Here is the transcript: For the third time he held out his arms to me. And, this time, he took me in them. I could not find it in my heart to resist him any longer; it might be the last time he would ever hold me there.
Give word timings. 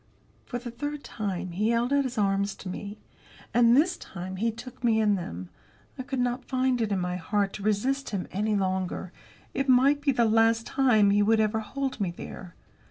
For 0.47 0.57
the 0.57 0.71
third 0.71 1.03
time 1.03 1.51
he 1.51 1.69
held 1.69 1.93
out 1.93 2.05
his 2.05 2.17
arms 2.17 2.55
to 2.55 2.69
me. 2.69 2.97
And, 3.53 3.77
this 3.77 3.97
time, 3.97 4.37
he 4.37 4.49
took 4.49 4.83
me 4.83 4.99
in 4.99 5.13
them. 5.13 5.49
I 5.95 6.01
could 6.01 6.17
not 6.19 6.43
find 6.43 6.81
it 6.81 6.91
in 6.91 6.97
my 6.97 7.17
heart 7.17 7.53
to 7.53 7.61
resist 7.61 8.09
him 8.09 8.27
any 8.31 8.55
longer; 8.55 9.11
it 9.53 9.69
might 9.69 10.01
be 10.01 10.11
the 10.11 10.25
last 10.25 10.65
time 10.65 11.11
he 11.11 11.21
would 11.21 11.39
ever 11.39 11.59
hold 11.59 12.01
me 12.01 12.09
there. 12.09 12.55